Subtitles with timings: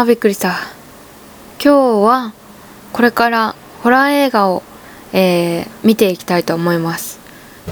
[0.00, 0.56] あーびっくりした。
[1.62, 2.32] 今日は
[2.90, 4.62] これからホラー映画を、
[5.12, 7.20] えー、見ていきたいと思います。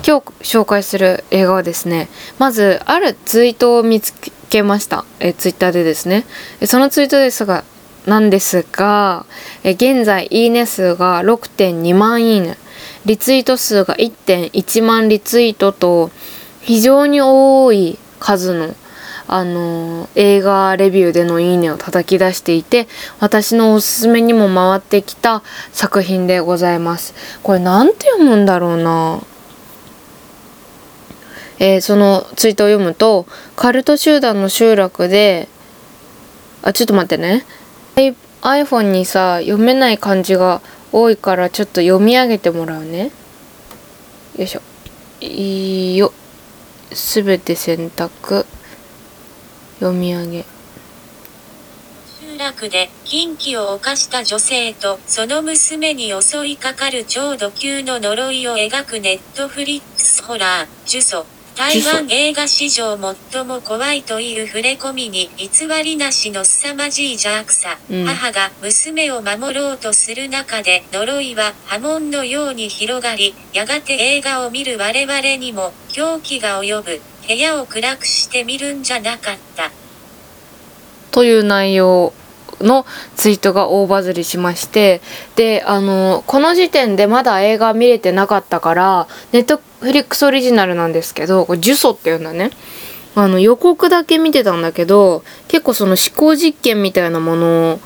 [0.06, 4.12] 今日紹介する映画はですねまずあるツイートを見つ
[4.50, 6.26] けました、えー、ツイッターでですね。
[6.66, 7.64] そのツイートですが
[8.06, 9.24] なんですが、
[9.64, 12.58] え現在いいね数が6.2万いいね。
[13.06, 16.10] リツイート数が1.1万リツイートと
[16.60, 18.74] 非常に多い数の
[19.30, 22.88] あの映画レビューでのいいねを叩き出していて
[23.20, 27.14] 私のおすすめにも回ってきた作品でございます。
[27.42, 29.20] これなんて読むんだろうな。
[31.60, 35.48] えー、そのツイートを読むとカルト集団の集落で
[36.62, 37.44] あちょっと待ってね。
[38.40, 43.10] iPhone にさ読めない漢字が多いからちょっと読み上げてもらうね。
[44.38, 44.62] よいしょ。
[45.20, 46.12] いいよ。
[46.92, 48.46] すべて選択。
[49.80, 50.44] 読み上げ。
[52.20, 61.24] 集落で禁忌を犯した女性とその娘に襲いかかる超度級の呪いを描くネットフリックスホラー「呪詛」
[61.58, 62.96] 台湾映画史上
[63.32, 79.70] 最も怖いという触れ込みに偽りなしの凄まじい邪悪さ、うん、母が娘を守ろうとする中で呪いは波紋のように広がり、やがて映画を見る我々にも狂気が及ぶ、部屋を暗くして見るんじゃなかった。
[81.10, 82.14] という内容
[82.60, 85.00] のツイートが大バズりしまして
[85.36, 92.50] であのこの時点でまだ映画見れてなかったからネットフリックスオリジナルなんですけどこれ「呪詛」っていうんだね
[93.14, 97.80] あの予告だけ見てたんだけど結構その思考実験みたいなもの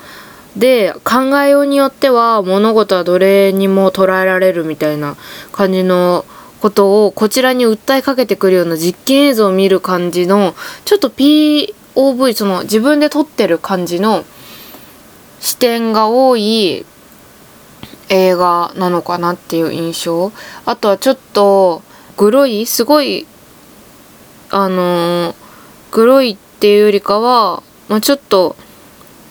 [0.57, 5.15] で考えようによっては物事はどれにも捉えられるみたいな
[5.51, 6.25] 感じの
[6.63, 14.23] ことをこちらに訴えかけてくるような実験映像を見る感じのちょっと POV その自分で撮ってる感じの
[15.41, 16.85] 視点が多い
[18.07, 20.31] 映画なのかなっていう印象。
[20.65, 21.81] あとはちょっと
[22.15, 23.27] グロいすごい
[24.49, 25.35] あの
[25.91, 28.55] グロいっていうよりかは、まあ、ちょっと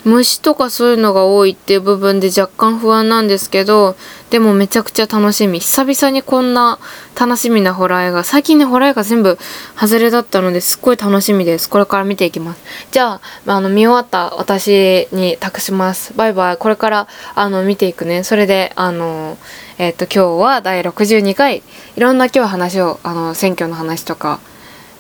[0.05, 3.97] 虫とかそういうのが多いっていう部分で若干不安なんですけど
[4.31, 5.61] でもめちゃくちゃ楽しみ。
[5.61, 6.79] 久々にこんな
[7.19, 9.39] 楽しみなホラー映画最近ねホラー映画全部
[9.79, 11.69] 外れだったのですっごい楽しみです。
[11.69, 12.63] これから見ていきます。
[12.91, 16.15] じゃああの見終わった私に託します。
[16.15, 16.57] バイバイ。
[16.57, 18.25] これからあの見ていくね。
[18.25, 19.37] それであの
[19.79, 21.63] えっ、と今日は第62回
[21.97, 24.41] いろんな今日話をあの選挙の話とか、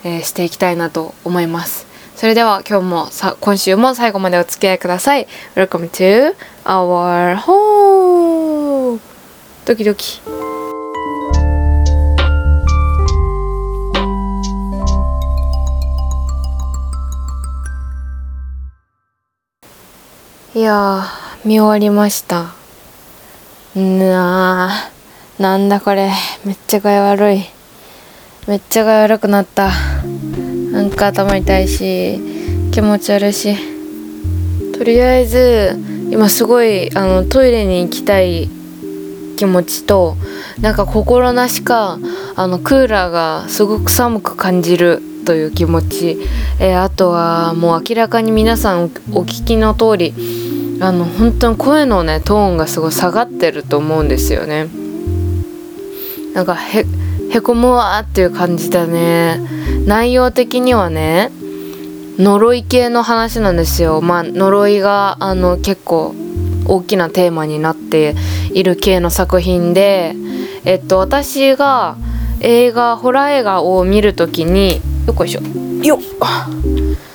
[0.04, 1.91] えー、していきたいなと思います。
[2.22, 5.26] それでは今日もさ今週も最後までお付き合いください。
[5.56, 9.00] Welcome to our home.
[9.64, 10.20] ドキドキ。
[20.54, 21.02] いや
[21.44, 22.54] 見終わりました。
[23.74, 24.90] なあ
[25.40, 26.12] なんだこれ。
[26.44, 27.42] めっちゃ具合悪い。
[28.46, 29.72] めっちゃ具合悪くなった。
[30.72, 32.18] なんか頭痛いし
[32.72, 33.54] 気持ち悪いし
[34.76, 35.78] とりあえず
[36.10, 38.48] 今すごいあのトイレに行きたい
[39.36, 40.16] 気持ちと
[40.60, 41.98] なんか心なしか
[42.36, 46.18] あのクーラーがすごく寒く感じるという気持ち、
[46.58, 48.88] えー、あとはもう明らかに皆さんお
[49.22, 50.14] 聞きの通り
[50.80, 54.68] あの本当に声のねトーンがすごい下がってると思うんですよね。
[56.34, 56.84] なんかへ
[57.34, 59.40] へこむわっていう感じだね。
[59.86, 61.30] 内容的にはね
[62.18, 64.02] 呪い系の話なんですよ。
[64.02, 66.14] まあ呪いがあの結構
[66.66, 68.14] 大きなテーマになって
[68.52, 70.14] いる系の作品で
[70.64, 71.96] えっと私が
[72.40, 75.40] 映画ホラー映画を見る時によっこいしょ。
[75.82, 75.98] よっ。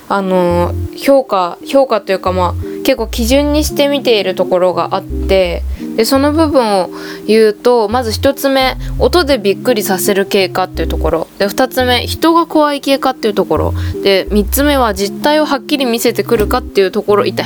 [0.09, 5.61] あの評価評価というかまあ結構基準にして見ているところがあって
[5.97, 6.89] でその部分を
[7.27, 11.27] 言うとまず1つ目音でびっくりさせる経過っていうところ。
[11.37, 13.73] で2つ目人が怖い経過っていうところ。
[14.03, 17.45] で3つ目は実態をはっきり見せてくるかっていうところ痛い。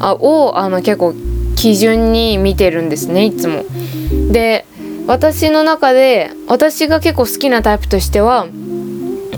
[0.00, 1.14] あをあの結構
[1.54, 3.64] 基準に見てるんですねいつも。
[4.32, 4.66] で
[5.06, 8.48] 私の中で私が結構好きなタイプとしては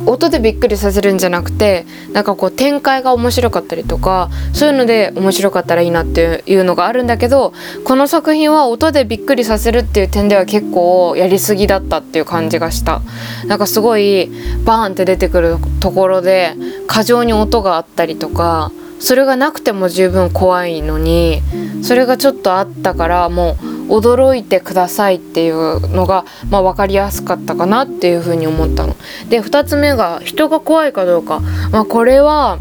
[0.06, 7.52] 音でびっくりさせるんじゃなくてなんかこう展開が面白かったりとかそういうので面白かったらいいなっていうのがあるんだけど
[7.84, 13.02] この作品は音でびっくりさせるっていう点では結構やりすぎだったっていう感じがした。
[13.46, 14.30] なんかすごい
[14.64, 16.54] バーンって出てくるところで
[16.86, 21.42] 過剰に音があったりとかそれがなくても十分怖いのに
[21.82, 28.96] それがちょっとあったからもう驚いてくださいっていうのが、まあ、分かりやすかったかなっていうふうに思ったの。
[29.28, 31.40] で2つ目が人が怖いかどうか、
[31.70, 32.58] まあ、これは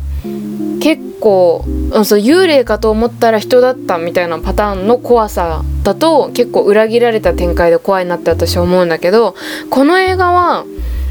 [0.81, 1.63] 結構
[2.03, 9.35] そう幽霊かと思ったら人だったみたいなパターンの怖さだと結構裏切られた展開で怖いなって私は思うんだけど
[9.69, 10.65] この映画は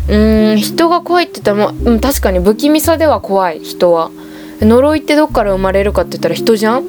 [0.09, 4.11] うん人が怖いって言ったらも、うん、確かに不気味さでは怖い人は。
[4.61, 6.85] 呪いってどっから生まれるかって言ったら人じゃん？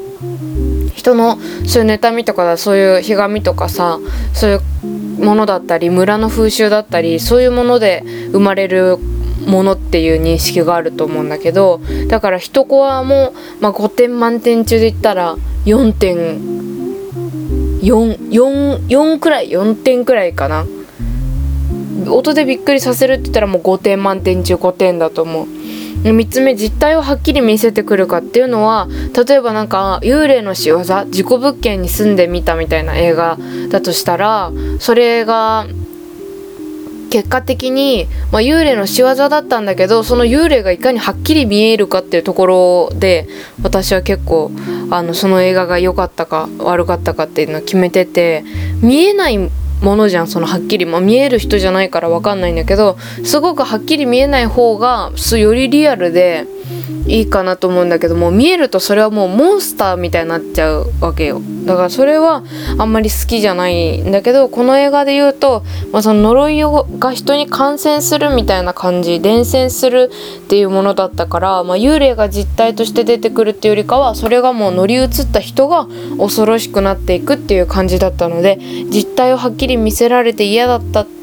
[0.93, 3.99] 人のそういう妬みとかそういうひがみとかさ
[4.33, 8.97] そういうものだったり村の風習だったりそういうもので生まれる
[9.47, 15.35] ものっていう認識があると思うんだけどだから一コアも、まあ、5点満点中で言ったら
[15.65, 16.61] 4点
[17.81, 20.65] 4 4 4くらい4点くらいかな。
[22.09, 25.47] 音でびっくりさせるって言ったらもう5点満点中5点だと思う。
[26.03, 28.88] 3つ目実態をはっきり見せてくるかっていうのは
[29.27, 33.38] 例えばなんか幽霊の仕業事故物件に住んでみたみたいな映画
[33.69, 35.68] だとしたらそれが
[37.12, 43.27] 結果的に、まあ、幽霊の仕業だったんだけどその幽霊がいかにはっきり見えるかっていうところで
[43.62, 44.50] 私は結構
[44.89, 48.44] あのその映画が良かったか悪かったかっていうのを決めてて
[48.81, 49.38] 見えない
[49.81, 50.28] ものじゃん。
[50.28, 56.45] そのはっきり、ま、見える人じゃないから分かんないんだけどすごくはっきり見えない方がよりリアルで
[57.07, 61.41] いいかなと思うんだけども見えるとそれはもうモンスターみたいになっちゃうわけよ。
[61.65, 62.43] だからそれは
[62.77, 66.61] あんまり好きじゃないんだけどこの映画で言うと、まあ、その呪い
[66.99, 70.11] が人に感染するみたいな感じ伝染する
[70.45, 75.87] っていうものだったから、まあ、幽霊が実体として出てくるっていうよりかはそれがもう乗り移った人が
[76.17, 78.57] 恐ろしくなっていくっていう感じだったので
[78.91, 81.21] 実態をはっきり見せられて嫌だったって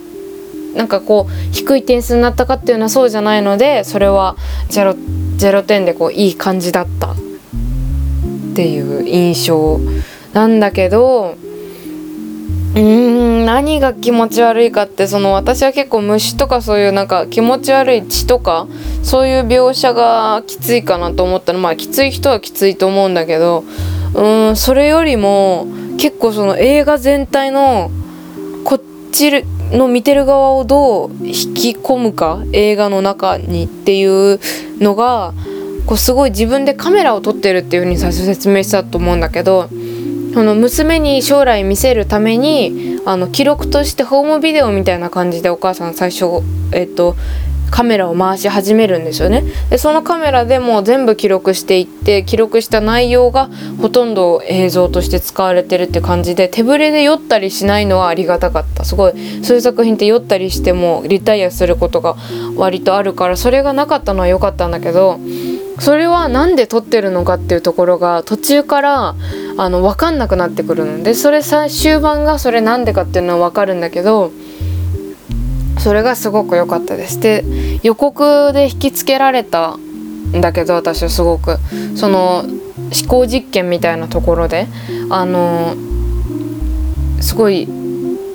[0.75, 4.37] なんかこう低い点数になったかっていうのはそうじゃないのでそれは
[4.69, 4.97] 0
[5.39, 7.17] 0点でこういい感じだったっ
[8.55, 9.81] ていう印象
[10.33, 11.37] なんだけど
[12.75, 18.67] うん何が気持ち悪いかってその私は結構虫とかそういうなんか気持ち悪い血とか
[19.03, 21.59] そういう描写がきついかなと思ったの。
[21.59, 23.65] まあきつい人はきついと思うんだけど
[24.15, 25.67] うんそれよりも
[25.99, 27.91] 結構その映画全体の
[28.65, 28.81] こっ
[29.13, 29.31] ち
[29.73, 34.41] の見てる側をどう引き込むか映画の中にっていう
[34.81, 35.35] のが
[35.87, 39.69] こうすごい自分でカメラを撮ってるっていうふうに最初説明したと思うんだけど
[40.35, 46.43] その娘に将来見せるためにあの記録としてホームビデオみたいな感じでお母さん最初、
[46.73, 47.17] えっと、
[47.71, 49.45] カメラを回し始めるんですよね。
[49.71, 53.49] でそのカメラでも全部記録していって記録した内容が
[53.81, 58.85] ほとんど映像として使われてるって感じで手ぶれで酔ったりしないのはありがたかった。
[58.85, 59.13] すごい。
[59.43, 62.17] そういう作品って酔ったりしてもリタイアすることが
[62.57, 65.19] 割とあるからそれがなかったのは良かったんだけど
[65.79, 69.15] それは何で撮ってるのかっていうところが途中から
[69.57, 71.03] あの分かんなくなってくるの。
[71.03, 74.33] でそれ終盤がそれなんでかっていうのは分かるんだけど
[75.89, 77.19] それがすごく良かったです。
[77.19, 77.43] で
[77.83, 81.57] 予告で引きつけられたんだけど私はすごく。
[81.97, 84.67] その思考実験みたいなところで
[85.09, 85.75] あの
[87.23, 87.67] すごい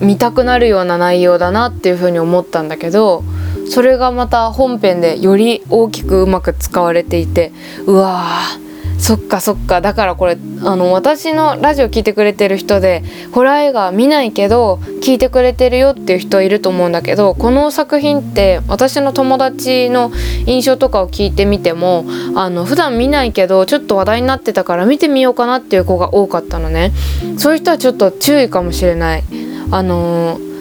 [0.02, 3.24] 見たくなるような内容だなっていうふうに思ったんだけど
[3.70, 7.52] それがまた本編でより大きくうまく使われていて
[7.86, 8.73] うわー
[9.04, 9.82] そっかそっか。
[9.82, 13.04] だからこれあの私のラジオ聞いてくれてる人で
[13.34, 20.10] ホラー映画見ないけど聞いてくれてるよっていう人いると思うんだけどこの作品って私の友達の
[20.46, 22.06] 印象とかを聞いてみても
[22.36, 26.94] あの普段見ないけどちょっと話題になってたから見てみようかなっていう子が多かったのね。
[27.38, 29.24] そういう人はちょっと注意かもしれない。
[29.70, 30.54] あのー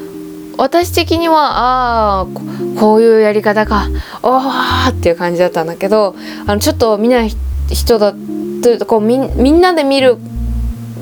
[0.59, 2.27] 私的にはああ
[2.79, 3.89] こういうやり方か
[4.23, 6.15] おーっていう感じだったんだけど
[6.47, 7.31] あのちょっと見ない
[7.73, 8.15] 人だ
[8.63, 10.19] とこうみみんなで見る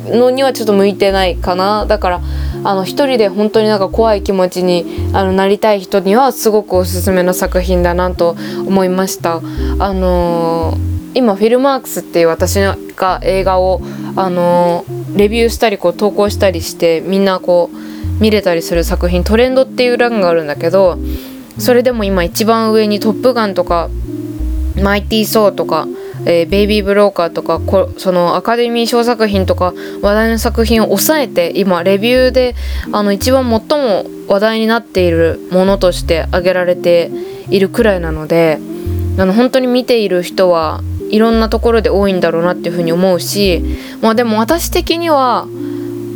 [0.07, 1.87] のにはちょっと向いてないかな。
[1.87, 2.21] だから
[2.65, 8.37] あの一人で本当になんか怖い気持ちにあのなりたい人にはすごくおすすめの作品だなと
[8.67, 9.41] 思いました。
[9.79, 10.79] あのー、
[11.15, 13.81] 今フィルマークスっていう私が映画を
[14.17, 20.99] あのー、レビューしたりこう投稿したりしてみんなこう見れたりする作品トレンドっていう欄があるんだけど
[21.59, 23.89] それでも今一番上に「トップガン」とか
[24.83, 25.89] 「マイティー・ソー」とか
[26.27, 29.73] えー、ベイビー・ブローカーとかこそのアカデミー賞作品とか
[30.03, 32.55] 話題の作品を抑えて今レビューで
[32.93, 37.11] あの一番最も話題になっているものとして挙げられて
[37.49, 38.59] いるくらいなので
[39.19, 43.63] あの本当に見ている人はいろんなところで多いんだろうなっていうふうに思うし
[44.01, 45.47] まあでも私的には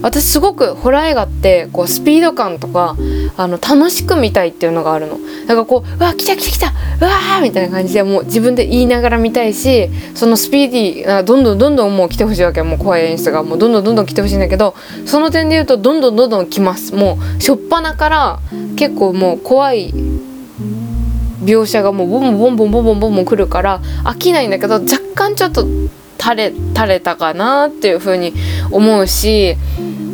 [0.05, 2.95] 私すごくホラー映画ってこうスピード感とか
[3.39, 5.19] あの楽しく見たいっていうのがあるの。
[5.47, 12.63] だかこう「うわ来た来た来たうわー!」みたいな感じでもう自分で言いながら見たいしそのスピーディーどんどんどんどんもう来てほしいわけ。
[12.63, 14.75] もう怖い演出がもうどんどんどんどん来てほしいんだけど
[15.07, 16.95] その点で言うとどんどんどんどん来ます。
[16.95, 18.41] もう初っ端から
[18.77, 19.95] 結構もう怖い
[21.43, 25.67] 描写がもうボンボンボンボンボンボンボン来るから飽きないんだけど若干ちょっと
[26.25, 28.33] 垂れ垂れたかなっていう風に
[28.71, 29.57] 思うし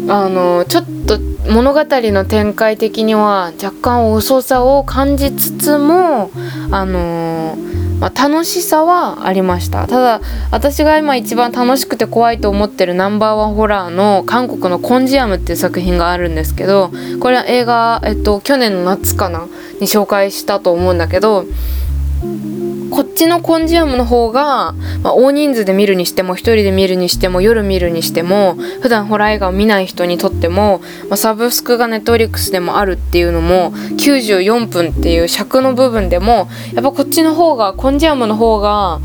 [0.08, 6.30] あのちょっと物語の展開的には若干遅さを感じつつも
[6.72, 7.56] あの
[8.00, 9.86] まあ、楽しさはありました。
[9.86, 16.90] ただ私が今一番楽しくて怖いと思ってるナンバーワンホラーの韓国の「コンジアム」っていう作品があるんですけど
[17.20, 19.46] これは映画、えっと、去年の夏かな
[19.80, 21.44] に紹介したと思うんだけど
[23.20, 24.72] ちのコンジアムの方が、
[25.02, 39.00] まあ、大人数で見るにしても一人で見るにしても夜見るにしても普段ホラー映画を見ない人にとっても、まあ、サブスクがネットフリックスでもあるっていうのも94分っていう尺の部分でもやっぱこっちの方がコンジアムの方が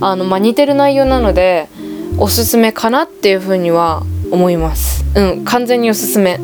[0.00, 1.68] あの、まあ、似てる内容なので
[2.18, 5.04] おすすめかなっていうふうには思います。
[5.14, 6.40] うん完全におすすめ。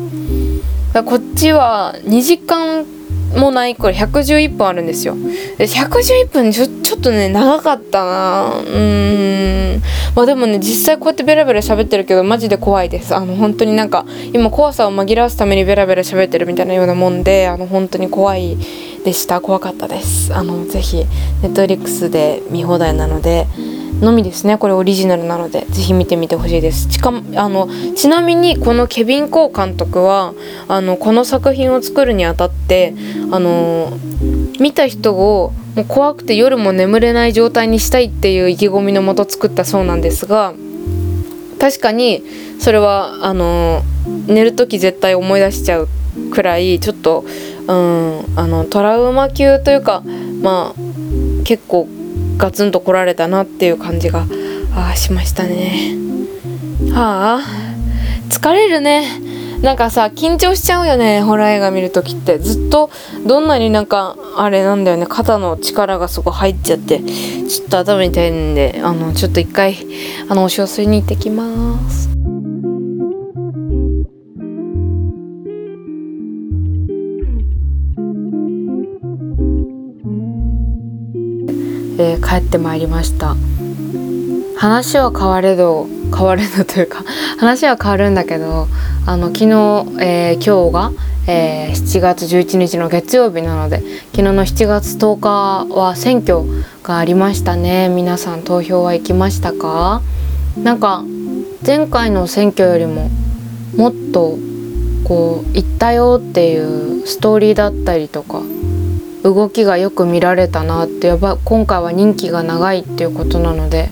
[1.05, 2.85] こっちは2時間
[3.35, 5.15] もないこれ111分あるんですよ。
[5.57, 8.53] で111分ちょちょっとね長かったな。
[8.55, 9.81] うん。
[10.15, 13.15] まあでもね実際こうやってベラベラ喋ってるけどマジで怖いです。
[13.15, 18.57] あの本当になんか今怖さを紛らわすためにベラベラ喋ってるみたいなようなもんであの本当に怖い
[19.03, 19.41] でした。
[19.41, 20.33] 怖かったです。
[20.33, 21.05] あのぜひ
[21.41, 23.47] ネットフリックスで見放題なので
[24.01, 24.57] のみですね。
[24.57, 25.65] これオリジナルなので。
[25.69, 26.87] ぜひ見てみてほしいです。
[26.87, 30.33] ちかあのちなみにこのケビン・コー監督は
[30.67, 32.93] あのこの作品を作るにあたって
[33.31, 33.91] あの
[34.59, 40.53] 見た人をもう怖くて夜も眠れない状態にしたいっていう意気込みのもと作ったそうなんですが
[41.59, 42.23] 確かに
[42.59, 43.83] それはあの
[44.27, 45.87] 寝る時絶対思い出しちゃう
[46.31, 47.25] くらいちょっと、
[47.67, 50.01] うん、あのトラウマ級というか
[50.41, 51.87] まあ結構
[52.37, 54.25] ガツンと来られたなっていう感じが
[54.75, 55.95] あしましたね。
[56.91, 57.41] はあ
[58.29, 59.21] 疲れるね。
[59.61, 62.37] なんかさ緊張しちゃうよねホラー映画見る時って。
[62.37, 62.91] ずっと
[63.25, 69.75] どんなになんかあれなんだよね肩の力がすごい入っちゃってちょっと頭痛いんであのちょっと一回
[70.29, 72.36] あのお塩水に行ってきます。
[82.17, 83.35] えー、帰ってまいりました。
[84.57, 87.03] 話は変われど変われどというか
[87.37, 88.67] 話は変わるんだけど
[89.05, 89.45] あの昨日、
[89.99, 90.91] えー、今日が、
[91.27, 93.83] えー、7月11日の月曜日なので
[94.15, 96.39] 昨日の7月10日は選挙
[96.83, 97.89] がありましたね。
[97.89, 100.01] 皆さん投票は行きましたか？
[100.57, 101.03] なんか
[101.65, 103.11] 前回の選挙よりも
[103.75, 104.39] もっと
[105.03, 108.41] こう行ったよっていうストーリーだったりとか
[109.33, 113.89] 動きがよく見られたなってやっぱ今回は任期が長いっていうことなので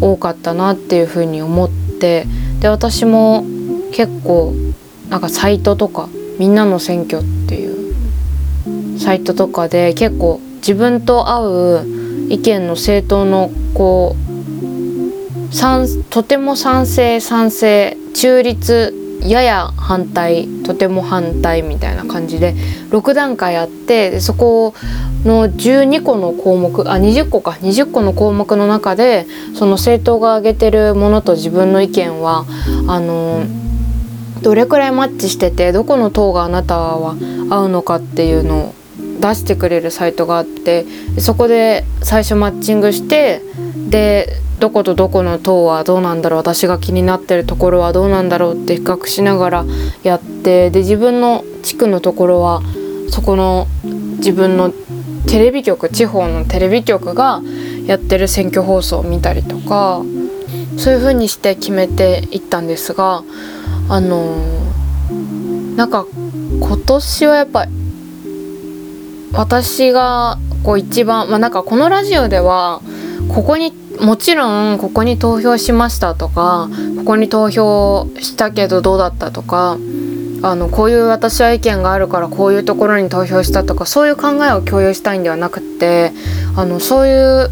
[0.00, 2.26] 多かったなっていうふうに思って
[2.60, 3.44] で私も
[3.92, 4.54] 結構
[5.08, 6.08] なんかサイトとか
[6.38, 11.86] 「みんなの選挙」っていうサイトとかで結構自分と合う
[12.28, 14.28] 意見の政党のこう
[16.10, 22.54] とても賛成賛成中立やや反対とても反対みたいな感じで
[22.90, 24.74] 6段階あってそこ
[25.24, 32.44] の12個の項目あ20個か20個の項目の中でその政党が挙げてるものと自分の意見は
[32.86, 33.44] あの
[34.42, 37.16] どれくらいマッチしててどこの党があなたは
[37.50, 38.74] 合うのかっていうのを
[39.20, 40.86] 出してくれるサイトがあって
[41.18, 43.42] そこで最初マッチングして
[43.90, 49.64] でどことどこの塔はどうなんだろう私が気になってるところはどうなんだろうって比較しながら
[50.02, 52.62] やってで自分の地区のところは
[53.10, 53.66] そこの
[54.18, 54.72] 自分の
[55.26, 57.40] テレビ局地方のテレビ局が
[57.86, 60.02] やってる選挙放送を見たりとか
[60.76, 63.22] そういう風にして決めていったんですが
[63.88, 66.06] あのー、なんか
[66.60, 67.66] 今年はやっぱ
[69.32, 72.80] 私がこう一番まあなんかこのラジオでは
[73.28, 76.68] ここにもちろんここに投票しましたとか
[76.98, 79.76] ここに投票したけどどうだったとか
[80.42, 86.12] あのこういう私は意見があるからこういうところに投票したとかそういう考えを共有したいんではなくって
[86.56, 87.50] あのそういう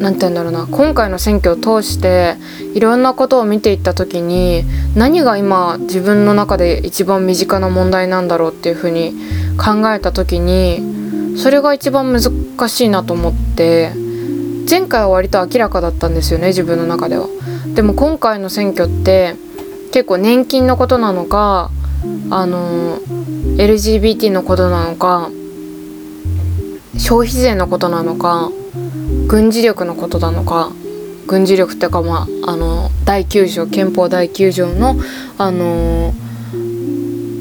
[0.00, 2.36] 何て言うんだろうな今回の選挙を通して
[2.74, 9.12] いろんなことを見ていった時に何が今自分の中で一番身近な問題なんだろうっていうふうに
[9.56, 13.92] 考えた時にそれが一番難しいなと思って
[14.68, 17.26] 前回は割と明らかだったんですよね自分の中では。
[17.74, 19.34] でも今回の選挙って
[19.92, 21.70] 結構年金のことなのか
[22.30, 22.98] あの
[23.56, 25.30] LGBT のことなのか
[26.98, 28.50] 消費税のことなのか
[29.26, 30.70] 軍事力のことなのか
[31.26, 34.96] 軍事力っていうかまああの第9条憲法第9条の
[35.38, 36.12] あの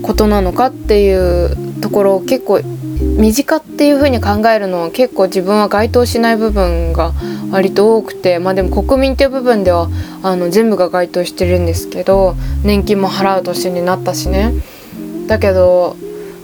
[0.01, 7.12] ことなのかっていうところ結構身近っていう風に考えるのは結構自分は該当しない部分が
[7.52, 9.90] 割と多くてまあでも国民っていう部分では
[10.24, 14.54] あの全部が該当してるんですけど年金も払う年になったしね。
[15.28, 15.98] だけど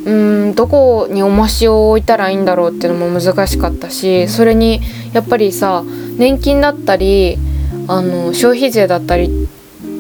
[0.05, 4.81] うんどこに重しを置いたらいいんだろうっていうのも難しかったしそれに
[5.13, 5.83] やっぱりさ
[6.17, 7.37] 年金だったり
[7.87, 9.47] あの消費税だったり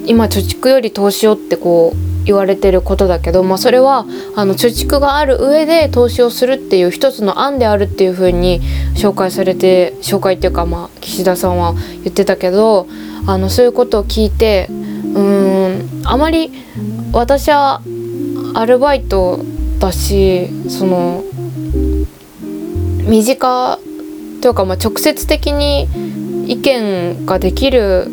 [0.05, 8.61] 今貯蓄より投資をってこう言われてることだけど、まあ、それはあの貯蓄がある上で投資をするっていう一つの案であるっていうふうに
[8.95, 11.73] 紹介されて紹介っていうか、まあ、岸田さんは
[12.03, 12.87] 言ってたけど
[13.25, 16.51] あのそういうことを聞いてうんあまり
[17.11, 17.81] 私は
[18.53, 19.39] アルバイト
[19.79, 21.23] だしその
[23.07, 23.79] 身近
[24.41, 25.87] というか、まあ、直接的に
[26.51, 28.07] 意見ができる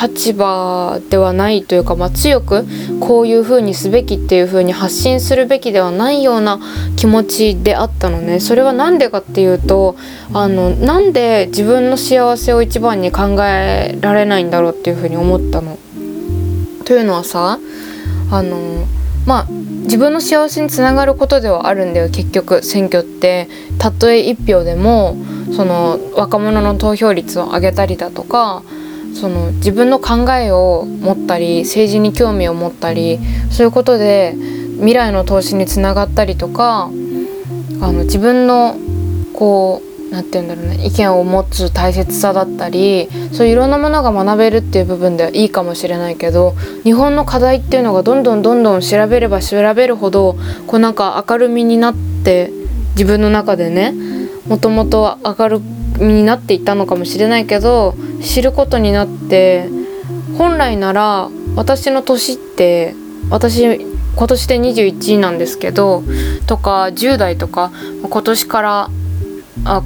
[0.00, 2.66] 立場ではないというか、まあ、強く
[3.00, 6.60] こういうふうにすべきっていうふうに発信するべきではないような
[6.96, 9.96] 気持ちであったのねそれは何でかっていうと
[10.32, 15.78] あのなんで自分の幸せを一番に考えられないんだろうっていうふうに思ったの。
[16.84, 17.58] というのはさ
[18.30, 18.84] あの
[19.26, 19.46] まあ
[19.84, 23.48] 自分の幸せにつながることではあるんだよ結局選挙って
[23.78, 25.16] たとえ1票でも
[25.56, 28.62] その若者の投票率を上げたりだとか
[29.14, 33.18] その自分の考えを持ったり政治に興味を持ったり
[33.50, 34.34] そういうことで
[34.76, 36.88] 未来の投資につながったりとかあ
[37.92, 38.76] の自分の
[39.32, 46.52] こう何て言うんだろうね意見を持つ大切さだったりそういういろんなものが学べるっていう部分ではいいかもしれないけど
[46.84, 51.94] 日本の課題っていうのがどんどんどんどん調べれば調べるほどこうなんか明るみになっ
[52.24, 52.52] て
[52.92, 53.92] 自分の中でね
[54.46, 55.60] もともと明る
[55.98, 57.94] みになっていったのかもしれないけど
[58.24, 59.68] 知ることになって
[60.36, 62.94] 本来なら私の年って
[63.30, 63.62] 私
[64.16, 66.02] 今年で21なんですけど
[66.46, 68.90] とか10代とか今年から
[69.64, 69.82] あ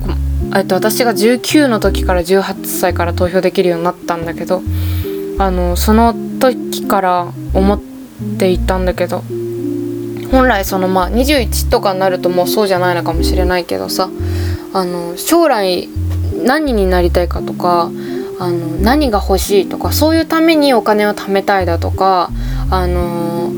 [0.56, 4.62] えっと私が19の時から18歳から投票できるようになったんだけど
[5.38, 7.80] あのその時から思っ
[8.38, 9.22] ていたんだけど
[10.30, 14.10] 本来そのまあ21とかになるともうそうじゃないのかもしれないけどさ
[14.74, 15.88] あの将来
[16.44, 17.90] 何になりたいかとか
[18.40, 22.30] あの何が欲しいとかそういうためにお金を貯めたいだとか
[22.70, 23.50] あの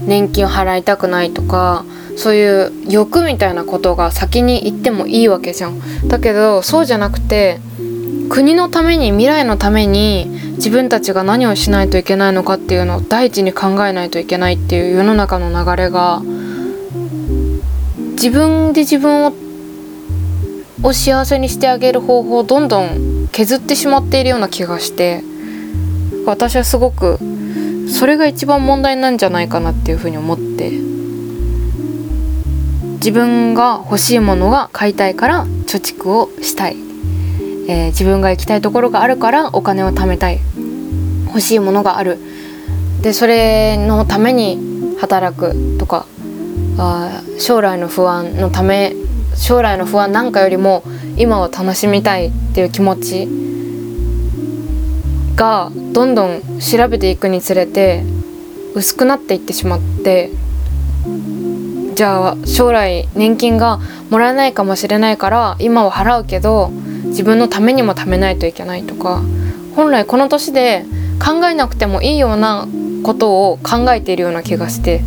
[0.00, 1.84] 年金を払いたくないとか
[2.16, 6.08] そういう欲みたいなことが先に言ってもいいわけじゃん。
[6.08, 7.60] だけどそうじゃなくて
[8.28, 16.20] 国のために未来のために自分たちが何をしないといけないのかっていうのを第一に考えないといけないっていう世の中の流れが
[18.12, 19.32] 自分で自分を
[20.82, 25.22] を幸せにしてあげる方法をどんどん削ってしまっているような気がして
[26.26, 27.18] 私はすごく
[27.88, 30.70] それが一番問題なんじゃないかなっていうふうに思って
[32.96, 36.76] 自分が欲しいものが買いたいから貯蓄をしたい、
[37.68, 40.40] えー、自分が行きたいところがあるからお金を貯めたい。
[41.28, 42.18] 欲しいものがある。
[43.02, 46.04] でそれのために働くとか
[46.76, 48.92] あ将来の不安のため
[49.36, 50.82] 将来の不安なんかよりも
[51.18, 53.28] 今を楽しみたいっていう気持ち
[55.36, 58.04] がどんどん調べていくにつれて
[58.74, 60.30] 薄くなっていってしまって
[61.94, 66.70] じゃあ将来年金がもらえないかもしれないから今は払うけど
[67.06, 69.22] 自分のためにも貯めないといけないとか
[69.74, 70.84] 本来この年で
[71.24, 72.68] 考えなくてもいいような
[73.02, 75.02] ことを考えているような気がして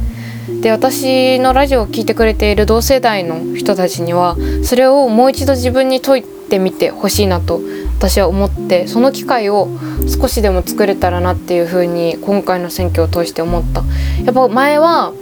[0.59, 7.61] で私のラジオを聴いてくれている同世代の人たちにはそれをもう一度自分に解いてみてほしいなと
[7.97, 9.69] 私は思ってその機会を
[10.07, 13.83] 少しでも作れたらなっていうふうに今回の選挙を通して思った。
[14.25, 15.13] やっぱ前は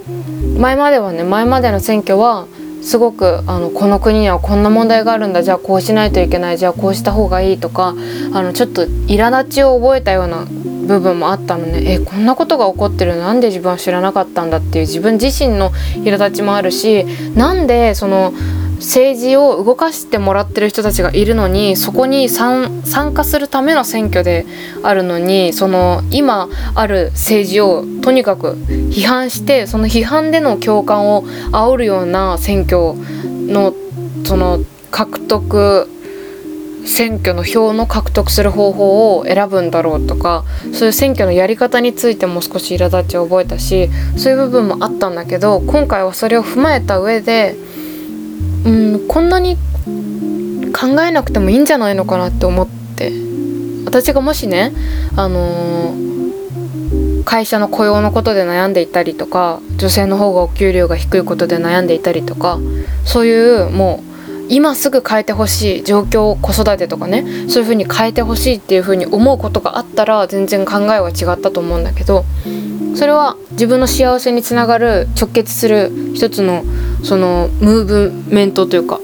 [0.58, 2.46] 前まではね前までの選挙は
[2.82, 5.42] すごくあのこの国にはこんな問題があるんだ。
[5.42, 6.58] じゃあこうしないといけない。
[6.58, 7.94] じゃあこうした方がいいとか
[8.32, 11.82] あのちょっと苛立ちを覚えたような部分もあったのね。
[11.84, 18.32] えこんなことが起こってるなんで自分は知らなかったんだっていう自分自身の苛立ちもあるしなんでその
[18.80, 22.82] 政治を動かしてもらってる人たちがいるのにそこに参
[23.14, 24.46] 加するための選挙で
[24.82, 28.52] あるのにその今ある政治をとにかく
[28.90, 32.94] 批判してその批判での共感を煽るような選挙
[33.46, 33.74] の
[34.24, 35.88] その獲得
[36.86, 47.54] 選挙の票の獲得する方法を選ぶんだろうとかそういう選挙のやり方についても少し苛立ちを覚えたしそういう部分もあったんだけど今回はそれを踏まえた上で
[48.64, 49.56] うんこんなに
[50.72, 52.80] 考えなくてもいいんじゃないのかなって思って。
[53.84, 54.72] 私がもしね
[55.16, 62.58] あのー、会社の雇用のことで悩んでいたりとか女性の方がお給料が低いことで悩んでいたりとか
[63.04, 64.10] そういうもう
[64.48, 72.24] 今すぐ変えてほしい状況子育てとかねそういう風に変えてほしいっていう風に思うことがあったら全然考えは違ったと思うんだけど
[72.96, 76.64] それは自分の幸せにつながる直結する一つの
[77.02, 79.00] そのムーブメントというか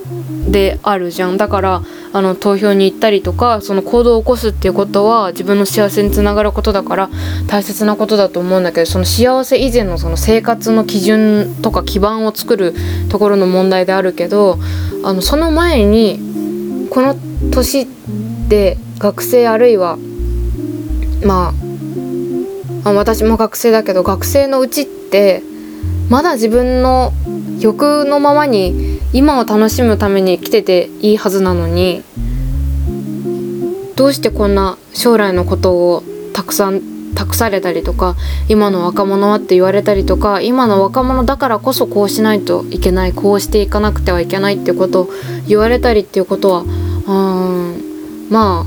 [0.49, 1.37] であるじゃん。
[1.37, 1.83] だから
[2.13, 7.11] あの投票に行ったりとかその行動を起こすっていうことは自分の幸せにつながることだから
[7.47, 12.75] 大切なことだと思うんだけどその幸せ以前のその生活の基準とか基盤を作る
[13.11, 14.59] ところの問題であるけど
[15.05, 17.15] あのその前にこの
[17.53, 17.87] 年
[18.49, 19.99] で学生あるいは
[21.23, 21.53] ま
[22.85, 25.43] あ私も学生だけど学生のうちって
[26.09, 27.13] まだ自分の
[27.59, 32.03] 欲のままに今を楽しむために来てていいはずなのに
[33.97, 38.15] どうしてこんな将来のことをたくさん託されたりとか
[38.49, 45.09] 今の若者はって言われたりとか今の若者だからこそこうしないといけないこうしていかなくてはいけないってことを
[45.49, 48.67] 言われたりっていうことはうんま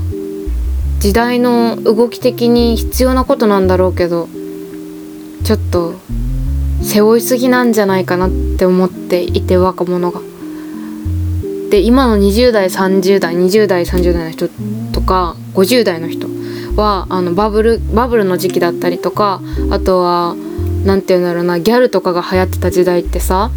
[0.98, 4.28] 時代の動き的に必要なことなんだろうけど
[5.44, 5.94] ちょっと
[6.82, 10.20] 背負いすぎなんじゃないかなって思っていて若者が。
[11.70, 14.48] で今の20代30代20代30代の人
[14.92, 16.26] とか50代の人
[16.76, 19.40] はあのバブルバブルの時期だったりとか
[19.70, 20.34] あとは
[20.84, 23.52] 何て言うんだろうなギャルとかが流行ってた時代ってさ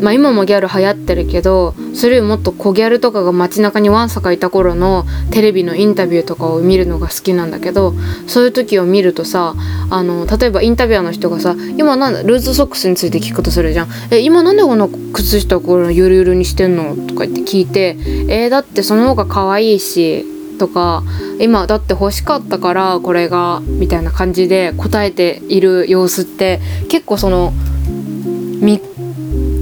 [0.00, 7.94] まあ今もギャル流行ってるけどそれよりもっと小ギャルとかが街中にわんさかいた頃のテレビのインタビューとかを見るのが好きなんだけど
[8.26, 9.54] そういう時を見るとさ
[9.90, 13.88] あの例えばインタビュアーの人がさ「今なんルーズソックスについて聞くとするじゃん。
[14.10, 17.96] え今なんでこの靴下これゆるゆるにしてんの?」とか言って聞いて
[18.28, 20.24] 「えー、だってその方が可愛いし」
[20.58, 21.02] とか
[21.40, 27.54] 今だって欲しかったからこれがみたいな感じで答えている様子って結構その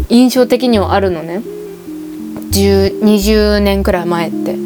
[0.08, 1.42] 印象的にはあるのね
[2.50, 4.56] 20年くらい前って。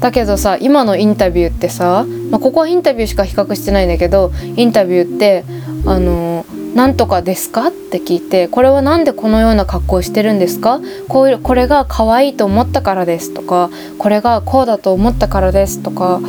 [0.00, 5.44] だけどさ今のインタビューってさ、まあ、ここはインタビューしか比較してないんだけどインタビューって
[5.84, 10.80] あの「なんとかですか?」って聞いて「これは何でこのような格好をしてるんですか？
[11.08, 16.20] こうこれが可愛いと思ったからです」とか「これがこうだと思ったからです」とか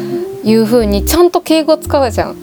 [0.43, 2.35] いう風にちゃんと敬語使うじゃん。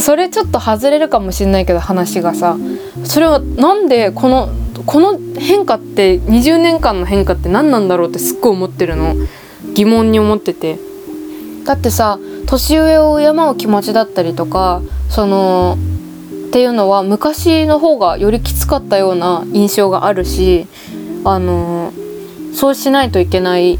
[0.00, 2.56] それちょっと外れるかもしれないけど話がさ
[3.04, 4.48] それはなんでこの
[4.86, 9.14] この変化って20年間の変化って何なんだろうってすっごい思ってるの。
[9.74, 10.78] 疑問に思ってて。
[11.64, 15.78] だってさ年上を敬う気持ちだったりとかその
[16.48, 20.66] っていうのは昔の方がよりきつかったような印象があるし
[21.24, 21.92] あの
[22.52, 23.78] そうしないといけない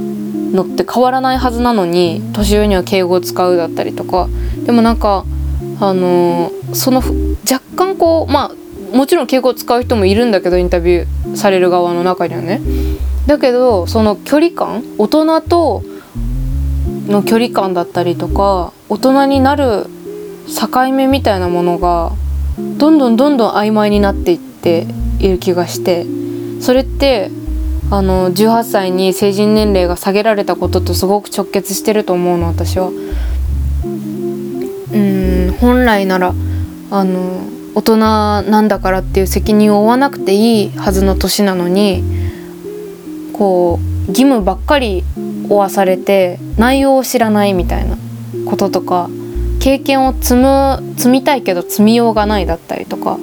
[0.00, 4.28] のって変わらないはずなのに年上には敬語を使うだったりとか。
[4.64, 5.24] でもなんか
[5.80, 7.02] あのその
[7.50, 8.61] 若干こうまあ
[8.92, 12.60] もちろん敬語を使う人もいるんだけどインタビューされる側の中にはね。
[13.26, 15.82] だけどその距離感大人と
[17.06, 19.86] の距離感だったりとか大人になる
[20.46, 22.12] 境目みたいなものが
[22.78, 24.86] どんどんどんどん曖昧になっていって
[25.18, 26.06] いる気がして
[26.60, 27.30] それって
[27.90, 32.90] あの18歳に成人年齢が下げられたこととすごく直結してると思うの私は。
[34.92, 36.34] うん本来なら
[36.90, 37.40] あの
[37.74, 42.04] 大人なんだからっていう責任を負わなくていいはずの年なのに
[43.32, 45.04] こう義務ばっかり
[45.48, 47.96] 負わされて内容を知らないみたいな
[48.46, 49.08] こととか
[49.60, 53.18] 経験を積む積みたいけど積みようがないだったりとか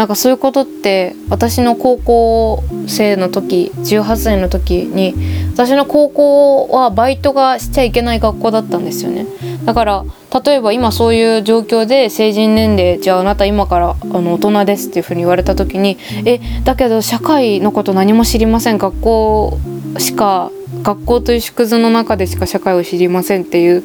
[0.00, 5.14] なんかそういうことって私の高校生の時18歳の時に
[5.52, 9.26] 私の高校はバイトがしちゃいけない学校だったんですよね。
[9.66, 10.04] だから
[10.42, 19.60] 例えば今そういう状況で成人年齢じゃああなた今からあの大人ですっていうふうに言われた時にえだけど社会のこと何も知りません学校
[19.98, 20.50] しか
[20.82, 23.84] 学校という縮図の中でしか社会を知りませんっていう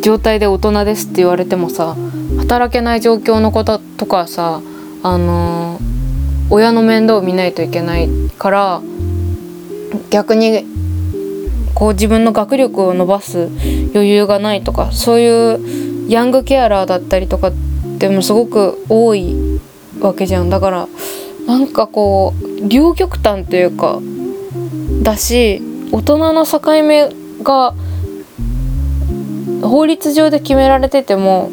[0.00, 1.98] 状態で大人ですって言われてもさ
[2.38, 4.62] 働けない状況のこととかさ
[5.02, 5.80] あの、
[6.50, 8.82] 親の面倒を見ないといけないから
[10.10, 10.64] 逆に
[11.74, 13.48] こう自分の学力を伸ばす
[13.94, 17.52] 余裕がないとかそういうヤングケアラーだったりとか
[17.98, 19.60] でもすごく多い
[20.00, 20.50] わけじゃん。
[20.50, 20.88] だから
[21.46, 24.00] なんかこう両極端というか
[25.02, 27.08] だし大人の境目
[27.42, 27.74] が
[29.62, 31.50] 法律上で決められてても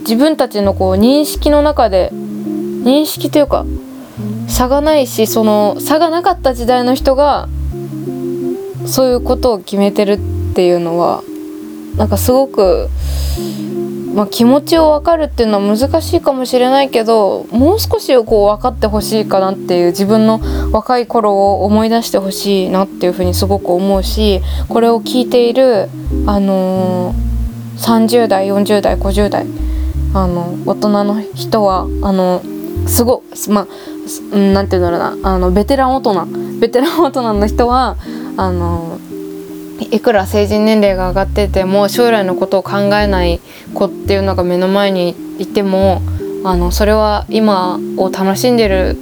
[0.00, 2.12] 自分たちのこう認識の中で
[2.82, 3.64] 認識というか
[4.48, 7.48] 差がないしその差がなかった時代の人が
[8.86, 10.18] そういうことを決めてるっ
[10.54, 11.22] ていうのは
[11.96, 12.88] なんかすごく
[14.14, 20.40] まあ、気持ちを分かるっていうのは難しいかもしれないけどもう少しこう分かってほしいかなっていう自分の
[20.72, 25.88] 若い頃を思い出してほしいなっていうふうにすごく思うしこれを聞いている、
[26.26, 29.46] あのー、30代40代50代
[30.12, 32.42] あの大人の人はあの
[32.86, 33.66] すごまあ
[34.36, 35.34] 何て言うんだろうな。
[35.34, 36.26] あのベテラン大人。
[36.60, 37.96] ベテラン大人の人は
[38.36, 38.98] あの
[39.90, 43.40] いくら成人年齢が上がってても将来のことを考えない
[43.74, 46.02] 子っていうのが目の前にいても
[46.44, 48.96] あのそれは今を楽しんでる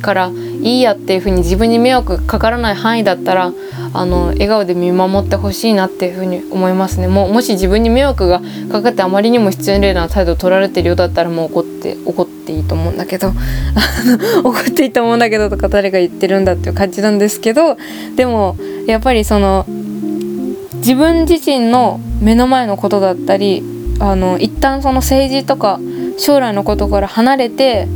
[0.00, 0.30] から
[0.62, 3.52] いいやっていうふうに自分に迷惑かからない範囲だったら
[3.92, 7.08] あの笑顔で見守ってほしいなっていうふうに思いますね。
[7.08, 13.32] ももし自分に迷惑がかかってあまりにも失礼な態度を取られてるようだったらもう怒って怒っていいと思うんだけど。
[14.44, 17.76] 怒っていいと思うんだけどとか誰が言ってるんだっていう感じなんですけど。
[18.16, 19.66] でもやっぱりその
[20.76, 23.62] 自分自身の目の前のことだったり
[23.98, 25.78] あの一旦その政治とか
[26.18, 27.86] 将来のことから離れて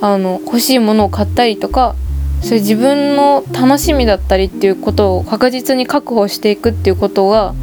[0.00, 1.94] あの欲しいものを買ったりとか
[2.42, 7.54] そういう自分の楽しみだったりっていうことを確実に確保していくっていうことが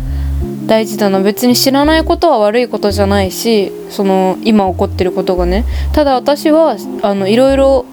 [0.65, 1.19] 大事だな。
[1.19, 5.65] 別に知らないことは悪いことじゃないしその今起こってることがね。
[5.93, 7.85] ただ私はあのいろいろ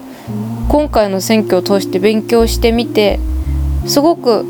[0.69, 3.19] 今回の選挙を通して勉強してみて
[3.85, 4.45] すごく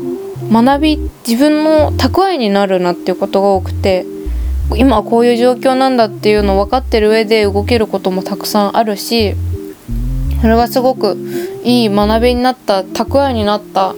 [0.50, 4.06] 学び自分の蓄えになるなっていうことが多くて
[4.76, 9.34] 今こういう状況なんだっていうのを分かってる上で動けることもたくさんあるし
[10.40, 11.16] それはすごく
[11.64, 13.94] いい学びになった蓄えになった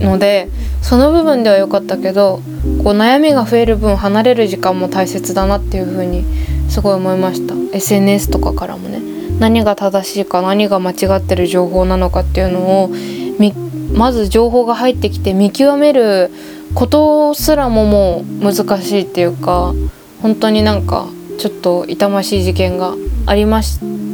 [0.00, 0.48] ので
[0.82, 2.40] その部分では良かったけど
[2.82, 6.24] こう悩みが増える分離れる時間も大切だなっていう風に
[6.70, 7.54] すごい思いました。
[7.76, 9.00] SNS とかからもね。
[9.38, 12.90] 何が正しいか何が間違ってる情報なのかっていうのを
[13.92, 16.30] まず情報が入ってきて見極める
[16.74, 19.74] ことすらももう難しいっていうか
[20.22, 22.94] 本当になんかちょっと痛ましい事件が
[23.26, 24.07] ありました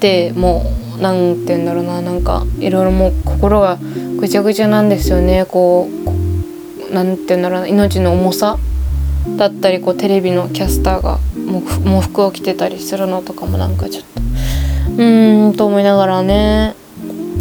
[0.00, 0.62] ても
[0.98, 3.78] う何て言うんだろうななんかいろいろもう心が
[4.18, 8.58] ぐちゃぐちゃなんですよねこう何て言うんだろうな命の重さ
[9.36, 11.18] だったりこうテレビのキャスターが
[11.84, 14.20] 喪服を着てたりするのとかもなんかちょっと
[14.92, 16.74] うーんと思いながらね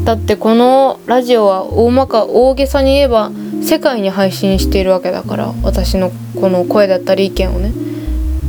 [0.04, 3.32] だってこのラジオは大まか大げさに言えば
[3.64, 7.72] 世界に配信しているわけだから私のこの声だったり意見をね。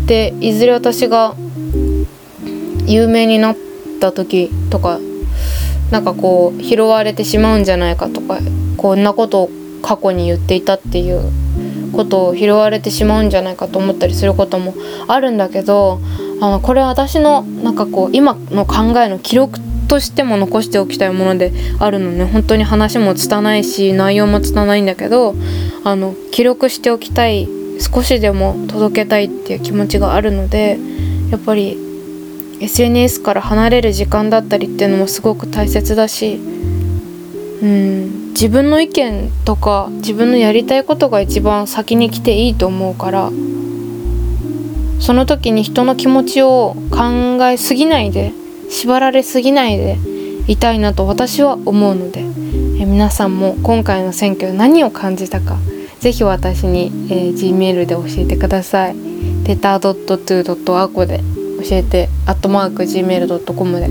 [0.06, 1.34] でいずれ私が
[2.86, 3.56] 有名になっ
[3.98, 4.98] た時とか
[5.90, 8.38] なんかこう拾われてしまうんじゃないかとか
[8.76, 9.50] こんなことを
[9.82, 11.30] 過去に言っていたっていう
[11.92, 14.74] ことを拾われてしまうんじゃないかと思ったりすることも
[15.06, 16.00] あるんだけど
[16.40, 22.24] あのこれは私のなんかこう今の考えの記録としても残しておきたいものであるのね。
[22.24, 25.35] 本当に話も拙いし内容も拙いんだけど
[25.85, 30.78] あの記録しておきたい少しでも届けたいっていう気持ちがあるので
[31.30, 31.78] やっぱり
[32.60, 43.30] SNS から離れる時間だったりっていうのもすごく大切だしうん自分の意見とか自分のやりたいことが一番先に来ていいと思うから
[45.00, 48.32] その時に人の気持ちを考えすぎないで
[48.70, 49.98] 縛られすぎないで
[50.48, 55.56] いたいなと私は思うのでえ皆さんも今回の選挙で何を感じたか
[56.00, 58.96] 是非私に、えー、Gmail で教えてください。
[59.46, 61.20] レター .to.a で
[61.72, 63.87] えてアットマーク Gmail.com で、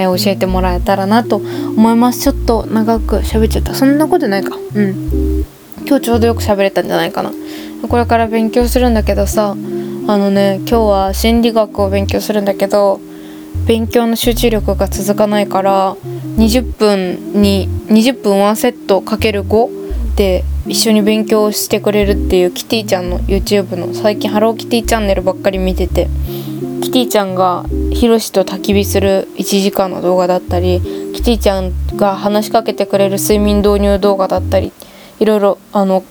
[0.00, 2.20] えー、教えてもらえたらなと思います。
[2.20, 3.74] ちょっと長く喋っちゃった。
[3.74, 4.56] そんなことないか。
[4.74, 5.44] うん。
[5.86, 7.32] 今日ちょうどよく喋れたんじゃないかな。
[7.86, 13.00] これから勉強するんだけどさあのね今日は心理学を勉強するんだけど
[13.66, 15.94] 勉強の集中力が続かないから
[16.38, 26.08] 20分に20分1セットかける5で一緒に勉強してくれるっていうキティちゃんの YouTube の最近ハローキティチャンネルばっかり見てて
[26.82, 30.80] キティちゃんがヒロシと焚き火する1時間の動画だったり
[31.14, 34.72] キティちゃんが話しかけてくれる睡眠導入動画だったり
[35.20, 36.04] いろいろあの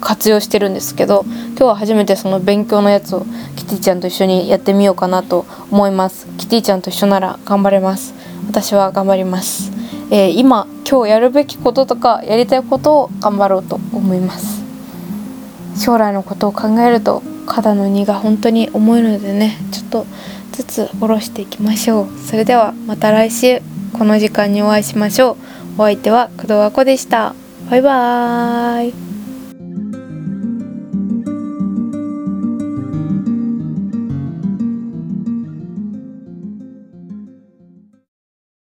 [0.00, 3.24] 活用してるんですけど今日は初めてその勉強のやつを
[3.56, 6.26] キティちゃんと一緒にやってみようかなと思います。
[6.38, 8.14] キティちゃんと一緒なら頑張れます。
[8.48, 9.70] 私は頑張ります、
[10.10, 14.61] えー、今今日やるべきこととかやりたいことを頑張ろうと思います。
[15.76, 20.06] 将来のことを考えると肩の荷が本当に重いのでねちょっと
[20.52, 22.18] ずつ下ろしていきましょう。
[22.18, 23.62] それではまた来週。
[23.92, 25.36] この時間にお会いしましょう。
[25.78, 27.34] お相手は工藤和子でした。
[27.70, 29.11] バイバーイ。